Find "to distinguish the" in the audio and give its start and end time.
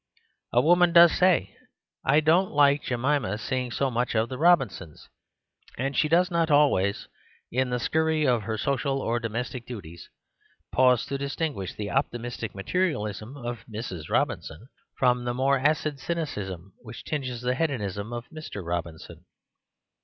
11.05-11.91